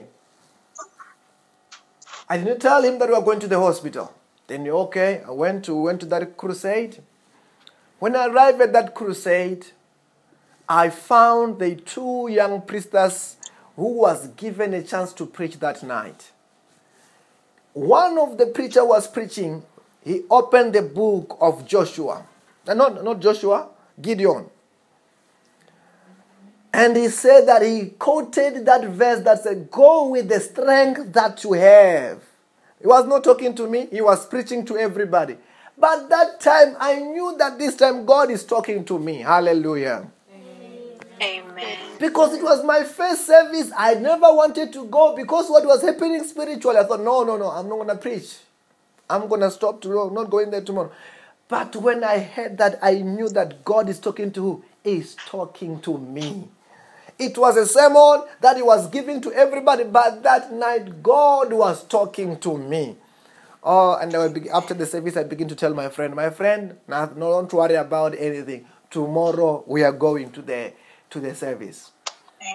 I 2.28 2.40
didn't 2.40 2.60
tell 2.60 2.82
him 2.82 2.98
that 2.98 3.08
we 3.10 3.14
were 3.14 3.22
going 3.22 3.40
to 3.40 3.48
the 3.48 3.60
hospital. 3.60 4.12
Then, 4.48 4.68
okay, 4.68 5.22
I 5.28 5.30
went 5.30 5.66
to, 5.66 5.76
went 5.76 6.00
to 6.00 6.08
that 6.08 6.36
crusade. 6.38 7.04
When 8.00 8.16
I 8.16 8.30
arrived 8.30 8.62
at 8.62 8.74
that 8.74 8.96
crusade, 8.96 9.68
I 10.68 10.90
found 10.90 11.60
the 11.60 11.76
two 11.76 12.30
young 12.32 12.64
priestess 12.64 13.38
who 13.76 13.90
was 13.90 14.30
given 14.30 14.74
a 14.74 14.82
chance 14.82 15.14
to 15.14 15.28
preach 15.28 15.60
that 15.60 15.84
night. 15.84 16.32
One 17.74 18.18
of 18.18 18.40
the 18.40 18.48
preacher 18.48 18.84
was 18.84 19.08
preaching. 19.08 19.62
He 20.06 20.22
opened 20.30 20.74
the 20.74 20.84
book 20.84 21.38
of 21.42 21.66
Joshua. 21.66 22.26
Uh, 22.68 22.74
Not, 22.76 23.04
not 23.04 23.20
Joshua, 23.20 23.68
Gideon. 24.00 24.46
And 26.72 26.96
he 26.96 27.08
said 27.10 27.48
that 27.48 27.64
he 27.64 27.88
quoted 27.98 28.66
that 28.66 28.86
verse 28.86 29.22
that 29.22 29.42
said, 29.42 29.72
Go 29.72 30.10
with 30.10 30.30
the 30.30 30.40
strength 30.40 31.12
that 31.14 31.44
you 31.44 31.54
have. 31.54 32.22
He 32.80 32.86
was 32.88 33.06
not 33.08 33.24
talking 33.24 33.56
to 33.56 33.68
me, 33.68 33.88
he 33.88 34.02
was 34.02 34.28
preaching 34.28 34.64
to 34.66 34.78
everybody. 34.78 35.38
But 35.78 36.10
that 36.10 36.40
time, 36.40 36.76
I 36.80 36.98
knew 37.00 37.36
that 37.38 37.58
this 37.58 37.76
time 37.76 38.06
God 38.06 38.30
is 38.30 38.46
talking 38.46 38.86
to 38.86 39.00
me. 39.00 39.18
Hallelujah. 39.22 40.08
Amen. 41.22 41.78
Because 41.98 42.36
it 42.36 42.44
was 42.44 42.64
my 42.64 42.84
first 42.84 43.26
service, 43.26 43.72
I 43.76 43.96
never 43.96 44.34
wanted 44.34 44.72
to 44.74 44.86
go 44.86 45.16
because 45.16 45.50
what 45.50 45.66
was 45.66 45.82
happening 45.82 46.24
spiritually, 46.24 46.78
I 46.78 46.84
thought, 46.84 47.02
no, 47.02 47.24
no, 47.24 47.38
no, 47.38 47.50
I'm 47.50 47.68
not 47.70 47.76
going 47.76 47.88
to 47.88 47.96
preach. 47.96 48.36
I'm 49.10 49.28
going 49.28 49.42
to 49.42 49.52
stop 49.52 49.82
tomorrow, 49.82 50.10
not 50.10 50.30
going 50.30 50.52
there 50.52 50.62
tomorrow. 50.62 50.92
But 51.48 51.76
when 51.76 52.04
I 52.04 52.20
heard 52.20 52.58
that, 52.58 52.80
I 52.82 52.96
knew 52.96 53.30
that 53.30 53.64
God 53.64 53.90
is 53.90 54.00
talking 54.00 54.32
to 54.34 54.42
who? 54.42 54.64
Is 54.84 55.16
talking 55.26 55.80
to 55.82 55.98
me. 55.98 56.48
It 57.18 57.38
was 57.38 57.58
a 57.58 57.66
sermon 57.66 58.28
that 58.42 58.58
he 58.58 58.62
was 58.62 58.88
giving 58.90 59.22
to 59.22 59.32
everybody, 59.34 59.84
but 59.84 60.22
that 60.24 60.52
night 60.54 61.02
God 61.02 61.54
was 61.54 61.84
talking 61.86 62.38
to 62.40 62.58
me. 62.58 62.98
Oh, 63.64 63.96
and 63.96 64.14
I 64.16 64.28
be- 64.28 64.50
after 64.50 64.74
the 64.76 64.86
service, 64.86 65.18
I 65.18 65.24
begin 65.24 65.48
to 65.48 65.56
tell 65.56 65.74
my 65.74 65.90
friend, 65.90 66.14
my 66.16 66.30
friend, 66.30 66.78
no, 66.88 67.06
no, 67.16 67.32
don't 67.32 67.52
worry 67.54 67.76
about 67.76 68.16
anything. 68.16 68.66
Tomorrow 68.92 69.64
we 69.66 69.84
are 69.84 69.92
going 69.92 70.32
to 70.34 70.42
the 70.42 70.74
to 71.10 71.20
the 71.20 71.34
service. 71.34 71.92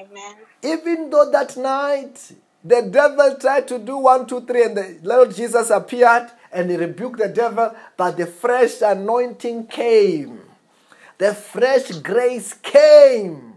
Amen. 0.01 0.37
Even 0.63 1.11
though 1.11 1.31
that 1.33 1.57
night 1.57 2.33
the 2.63 2.83
devil 2.83 3.37
tried 3.41 3.67
to 3.69 3.79
do 3.79 3.97
one, 3.97 4.27
two, 4.27 4.43
three, 4.43 4.65
and 4.65 4.77
the 4.77 4.99
Lord 5.03 5.35
Jesus 5.35 5.71
appeared 5.71 6.31
and 6.53 6.71
he 6.71 6.77
rebuked 6.77 7.19
the 7.19 7.29
devil, 7.29 7.75
but 7.97 8.17
the 8.17 8.27
fresh 8.27 8.83
anointing 8.83 9.67
came. 9.67 10.41
The 11.19 11.35
fresh 11.35 11.91
grace 11.91 12.55
came. 12.55 13.55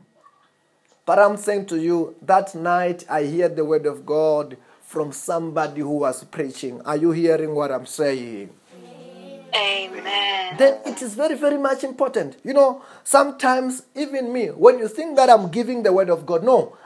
But 1.05 1.19
I'm 1.19 1.37
saying 1.37 1.65
to 1.67 1.77
you, 1.77 2.15
that 2.21 2.55
night 2.55 3.05
I 3.09 3.25
heard 3.25 3.55
the 3.55 3.65
word 3.65 3.85
of 3.85 4.05
God 4.05 4.57
from 4.81 5.11
somebody 5.11 5.81
who 5.81 5.97
was 5.97 6.23
preaching. 6.23 6.81
Are 6.83 6.97
you 6.97 7.11
hearing 7.11 7.55
what 7.55 7.71
I'm 7.71 7.85
saying? 7.85 8.49
Amen. 9.55 10.57
Then 10.57 10.79
it 10.85 11.01
is 11.01 11.15
very, 11.15 11.35
very 11.35 11.57
much 11.57 11.83
important. 11.83 12.37
You 12.43 12.53
know, 12.53 12.83
sometimes 13.03 13.83
even 13.95 14.31
me, 14.31 14.47
when 14.47 14.79
you 14.79 14.87
think 14.87 15.15
that 15.15 15.29
I'm 15.29 15.49
giving 15.49 15.83
the 15.83 15.91
word 15.93 16.09
of 16.09 16.25
God, 16.25 16.43
no. 16.43 16.77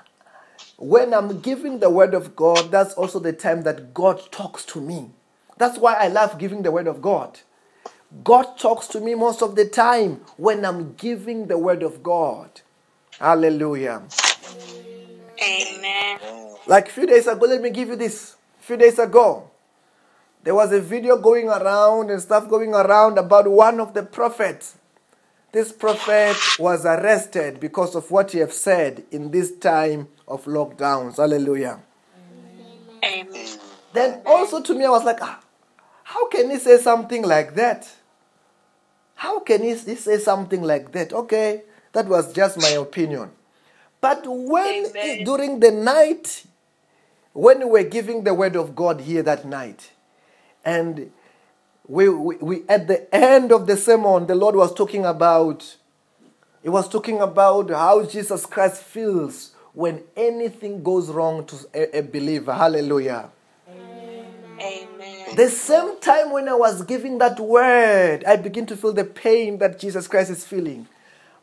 When 0.78 1.14
I'm 1.14 1.40
giving 1.42 1.80
the 1.80 1.90
word 1.90 2.14
of 2.14 2.36
God, 2.36 2.72
that's 2.72 2.94
also 2.94 3.20
the 3.20 3.34
time 3.34 3.64
that 3.64 3.94
God 3.94 4.32
talks 4.32 4.64
to 4.66 4.82
me. 4.82 5.10
That's 5.58 5.78
why 5.78 5.94
I 5.96 6.08
love 6.08 6.38
giving 6.38 6.64
the 6.64 6.72
word 6.72 6.88
of 6.88 7.02
God. 7.02 7.40
God 8.24 8.58
talks 8.58 8.88
to 8.88 9.02
me 9.02 9.16
most 9.16 9.42
of 9.42 9.56
the 9.56 9.66
time 9.66 10.22
when 10.38 10.64
I'm 10.66 10.94
giving 10.94 11.48
the 11.48 11.58
word 11.58 11.84
of 11.84 12.02
God. 12.02 12.62
Hallelujah. 13.20 14.04
Amen. 15.42 16.20
Like 16.66 16.88
a 16.88 16.92
few 16.92 17.06
days 17.06 17.28
ago, 17.28 17.46
let 17.46 17.62
me 17.62 17.70
give 17.70 17.90
you 17.90 17.96
this. 17.96 18.36
A 18.60 18.64
few 18.64 18.78
days 18.78 19.00
ago, 19.00 19.50
there 20.44 20.56
was 20.56 20.72
a 20.72 20.80
video 20.80 21.18
going 21.18 21.48
around 21.50 22.10
and 22.10 22.22
stuff 22.22 22.48
going 22.50 22.74
around 22.74 23.18
about 23.18 23.48
one 23.48 23.80
of 23.80 23.94
the 23.94 24.04
prophets. 24.04 24.76
This 25.52 25.72
prophet 25.72 26.38
was 26.60 26.86
arrested 26.86 27.60
because 27.60 27.96
of 27.96 28.12
what 28.12 28.32
he 28.32 28.40
have 28.40 28.54
said 28.54 29.06
in 29.12 29.32
this 29.32 29.56
time 29.56 30.10
of 30.28 30.46
lockdowns. 30.46 31.18
Hallelujah. 31.18 31.80
Amen. 33.04 33.60
Then 33.94 34.22
also 34.26 34.62
to 34.62 34.74
me, 34.76 34.86
I 34.86 34.90
was 34.90 35.04
like, 35.04 35.20
"Ah, 35.22 35.40
how 36.08 36.26
can 36.30 36.50
he 36.50 36.58
say 36.58 36.78
something 36.78 37.22
like 37.22 37.56
that? 37.56 37.94
How 39.16 39.42
can 39.42 39.62
he 39.62 39.76
he 39.76 39.96
say 39.96 40.18
something 40.20 40.62
like 40.62 40.94
that? 40.94 41.12
Okay, 41.12 41.64
that 41.92 42.08
was 42.08 42.32
just 42.32 42.58
my 42.58 42.70
opinion. 42.70 43.32
But 44.00 44.24
when 44.26 44.86
Amen. 44.86 45.26
during 45.26 45.60
the 45.60 45.72
night, 45.72 46.46
when 47.34 47.60
we 47.60 47.66
were 47.66 47.84
giving 47.84 48.24
the 48.24 48.34
word 48.34 48.56
of 48.56 48.74
God 48.74 49.02
here 49.02 49.22
that 49.24 49.44
night, 49.44 49.92
and 50.64 51.12
we, 51.86 52.08
we, 52.08 52.38
we 52.38 52.64
at 52.70 52.88
the 52.88 53.14
end 53.14 53.52
of 53.52 53.68
the 53.68 53.76
sermon, 53.76 54.28
the 54.28 54.36
Lord 54.36 54.56
was 54.56 54.74
talking 54.74 55.04
about, 55.04 55.76
he 56.64 56.70
was 56.70 56.88
talking 56.88 57.20
about 57.20 57.70
how 57.70 58.06
Jesus 58.06 58.46
Christ 58.46 58.82
feels 58.82 59.52
when 59.74 60.04
anything 60.16 60.84
goes 60.84 61.10
wrong 61.10 61.46
to 61.48 61.58
a, 61.74 61.98
a 61.98 62.02
believer. 62.02 62.54
Hallelujah. 62.54 63.30
Amen. 65.38 65.50
The 65.50 65.56
same 65.56 66.00
time 66.00 66.32
when 66.32 66.50
I 66.50 66.56
was 66.56 66.82
giving 66.84 67.20
that 67.20 67.39
word, 67.39 68.24
I 68.25 68.38
begin 68.38 68.65
to 68.67 68.75
feel 68.75 68.94
the 68.94 69.03
pain 69.03 69.60
that 69.60 69.79
Jesus 69.79 70.08
Christ 70.08 70.32
is 70.32 70.44
feeling. 70.44 70.88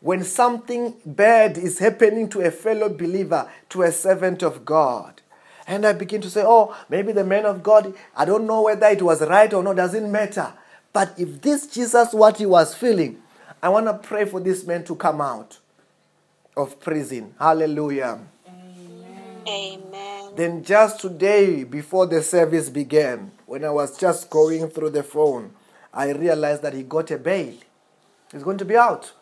When 0.00 0.24
something 0.24 0.94
bad 1.06 1.56
is 1.56 1.78
happening 1.78 2.28
to 2.30 2.40
a 2.40 2.50
fellow 2.50 2.88
believer, 2.88 3.48
to 3.70 3.82
a 3.82 3.92
servant 3.92 4.42
of 4.42 4.64
God. 4.64 5.22
And 5.66 5.86
I 5.86 5.92
begin 5.94 6.20
to 6.22 6.30
say, 6.30 6.42
oh, 6.44 6.76
maybe 6.90 7.12
the 7.12 7.24
man 7.24 7.46
of 7.46 7.62
God, 7.62 7.94
I 8.14 8.24
don't 8.26 8.46
know 8.46 8.62
whether 8.62 8.86
it 8.88 9.00
was 9.00 9.22
right 9.22 9.52
or 9.52 9.62
not, 9.62 9.76
doesn't 9.76 10.10
matter. 10.10 10.52
But 10.92 11.14
if 11.18 11.40
this 11.40 11.66
Jesus, 11.68 12.12
what 12.12 12.36
he 12.38 12.46
was 12.46 12.74
feeling, 12.74 13.22
I 13.62 13.70
want 13.70 13.86
to 13.86 13.94
pray 13.94 14.26
for 14.26 14.40
this 14.40 14.66
man 14.66 14.84
to 14.84 14.94
come 14.94 15.20
out 15.22 15.58
of 16.56 16.80
prison. 16.80 17.34
Hallelujah. 17.38 18.20
Amen. 19.48 20.32
Then 20.36 20.64
just 20.64 21.00
today, 21.00 21.64
before 21.64 22.06
the 22.06 22.22
service 22.22 22.68
began, 22.68 23.30
when 23.54 23.64
I 23.64 23.70
was 23.70 23.96
just 23.96 24.30
going 24.30 24.68
through 24.68 24.90
the 24.90 25.04
phone, 25.04 25.52
I 25.92 26.11
realized 26.11 26.62
that 26.62 26.75
he 26.75 26.82
got 26.82 27.12
a 27.12 27.18
bail. 27.18 27.54
He's 28.32 28.42
going 28.42 28.58
to 28.58 28.64
be 28.64 28.76
out. 28.76 29.12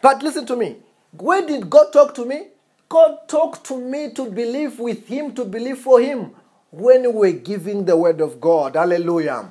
But 0.00 0.22
listen 0.22 0.46
to 0.46 0.56
me. 0.56 0.76
Where 1.12 1.46
did 1.46 1.68
God 1.68 1.92
talk 1.92 2.14
to 2.14 2.24
me? 2.24 2.46
God 2.88 3.28
talked 3.28 3.66
to 3.66 3.78
me 3.78 4.12
to 4.14 4.30
believe 4.30 4.78
with 4.78 5.06
him, 5.06 5.34
to 5.34 5.44
believe 5.44 5.76
for 5.76 6.00
him 6.00 6.30
when 6.70 7.12
we're 7.12 7.32
giving 7.32 7.84
the 7.84 7.98
word 7.98 8.22
of 8.22 8.40
God. 8.40 8.76
Hallelujah. 8.76 9.50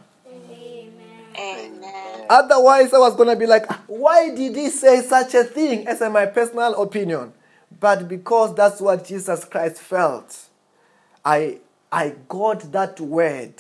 Amen. 1.38 2.26
Otherwise, 2.28 2.96
I 2.96 2.98
was 2.98 3.16
going 3.16 3.30
to 3.30 3.36
be 3.36 3.46
like, 3.46 3.72
why 3.88 4.34
did 4.34 4.56
he 4.56 4.72
say 4.72 5.04
such 5.04 5.36
a 5.36 5.44
thing? 5.44 5.88
As 5.88 6.02
in 6.02 6.12
my 6.12 6.26
personal 6.26 6.82
opinion. 6.82 7.32
But 7.80 8.08
because 8.08 8.56
that's 8.56 8.82
what 8.82 9.06
Jesus 9.06 9.46
Christ 9.46 9.78
felt, 9.78 10.50
I, 11.24 11.60
I 11.92 12.16
got 12.28 12.72
that 12.72 13.00
word 13.00 13.54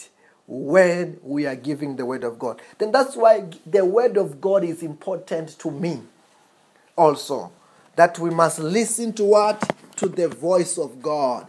when 0.47 1.19
we 1.23 1.45
are 1.45 1.55
giving 1.55 1.95
the 1.95 2.05
word 2.05 2.23
of 2.23 2.37
God. 2.37 2.61
Then 2.77 2.91
that's 2.91 3.15
why 3.15 3.45
the 3.65 3.83
word 3.83 4.17
of 4.17 4.39
God 4.39 4.63
is 4.63 4.83
important 4.83 5.57
to 5.59 5.71
me 5.71 6.01
also. 6.95 7.51
That 7.95 8.19
we 8.19 8.29
must 8.29 8.59
listen 8.59 9.13
to 9.13 9.23
what? 9.23 9.73
To 9.97 10.09
the 10.09 10.27
voice 10.27 10.77
of 10.77 11.01
God. 11.01 11.47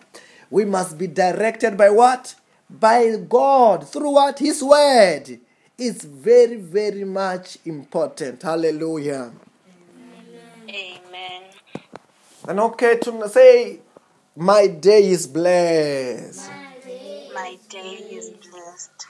We 0.51 0.65
must 0.65 0.97
be 0.97 1.09
directed 1.09 1.77
by 1.77 1.91
what? 1.91 2.37
By 2.71 3.17
God. 3.17 3.89
Through 3.89 4.13
what? 4.13 4.39
His 4.39 4.63
word. 4.63 5.41
It's 5.79 6.05
very, 6.05 6.57
very 6.57 7.05
much 7.05 7.59
important. 7.67 8.43
Hallelujah. 8.43 9.33
Amen. 10.69 11.43
And 12.49 12.61
okay, 12.61 12.97
to 12.99 13.29
say, 13.29 13.81
my 14.37 14.69
day 14.69 15.09
is 15.09 15.27
blessed. 15.27 16.49
My 16.49 17.59
day 17.69 17.79
is 17.79 18.09
blessed. 18.13 18.16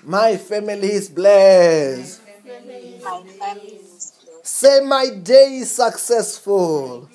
My 0.08 0.36
family 0.36 0.92
is 0.92 1.08
blessed. 1.08 2.20
My 2.22 2.30
family 2.48 2.94
is 2.94 4.12
blessed. 4.22 4.46
Say, 4.46 4.80
my 4.84 5.08
day 5.10 5.58
is 5.58 5.72
successful. 5.72 7.10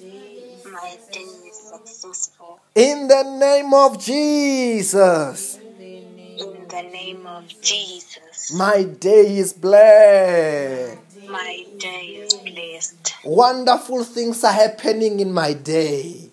My 0.66 0.98
day 1.10 1.22
is 1.22 1.56
successful. 1.56 2.60
In 2.76 3.08
the 3.08 3.24
name 3.40 3.74
of 3.74 3.98
Jesus. 3.98 5.58
In 5.80 6.68
the 6.68 6.82
name 6.82 7.26
of 7.26 7.48
Jesus. 7.62 8.54
My 8.56 8.84
day 8.84 9.38
is 9.38 9.54
blessed. 9.54 10.98
My 11.30 11.66
day 11.78 12.28
is 12.28 12.34
blessed. 12.34 13.14
Wonderful 13.24 14.04
things 14.04 14.44
are 14.44 14.52
happening 14.52 15.22
in 15.22 15.32
my 15.32 15.54
day. 15.54 16.31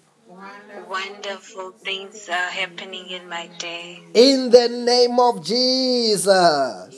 Wonderful 0.88 1.72
things 1.85 2.29
are 2.29 2.51
happening 2.51 3.11
in 3.11 3.29
my 3.29 3.51
day. 3.59 4.03
In 4.14 4.51
the 4.51 4.68
name 4.68 5.20
of 5.20 5.44
Jesus. 5.44 6.94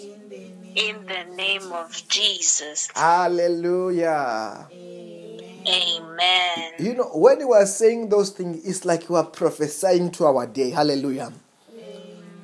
In 0.76 1.06
the 1.06 1.24
name 1.34 1.72
of 1.72 1.90
Jesus. 2.08 2.88
Hallelujah. 2.94 4.68
Amen. 5.66 6.72
You 6.78 6.94
know, 6.94 7.10
when 7.14 7.40
you 7.40 7.52
are 7.52 7.66
saying 7.66 8.08
those 8.08 8.30
things, 8.30 8.64
it's 8.64 8.84
like 8.84 9.08
you 9.08 9.16
are 9.16 9.24
prophesying 9.24 10.12
to 10.12 10.26
our 10.26 10.46
day. 10.46 10.70
Hallelujah. 10.70 11.32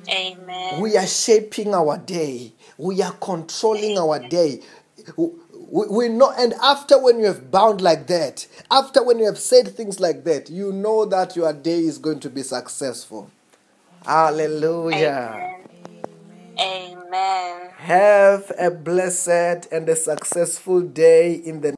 Amen. 0.09 0.81
We 0.81 0.97
are 0.97 1.07
shaping 1.07 1.73
our 1.73 1.97
day. 1.97 2.53
We 2.77 3.01
are 3.01 3.13
controlling 3.13 3.97
our 3.97 4.19
day. 4.19 4.61
We, 5.69 5.87
we 5.87 6.09
know, 6.09 6.33
and 6.37 6.53
after 6.53 7.01
when 7.01 7.19
you 7.19 7.25
have 7.25 7.51
bound 7.51 7.81
like 7.81 8.07
that, 8.07 8.47
after 8.71 9.03
when 9.03 9.19
you 9.19 9.25
have 9.25 9.37
said 9.37 9.67
things 9.67 9.99
like 9.99 10.23
that, 10.23 10.49
you 10.49 10.71
know 10.71 11.05
that 11.05 11.35
your 11.35 11.51
day 11.53 11.79
is 11.79 11.97
going 11.97 12.21
to 12.21 12.29
be 12.29 12.41
successful. 12.43 13.29
Hallelujah. 14.05 15.57
Amen. 16.59 17.69
Have 17.75 18.51
a 18.57 18.71
blessed 18.71 19.67
and 19.71 19.87
a 19.89 19.95
successful 19.95 20.81
day 20.81 21.33
in 21.33 21.61
the 21.61 21.65